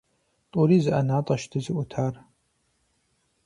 [0.51, 2.13] ТӀури зы ӀэнатӀэщ дызыӀутар.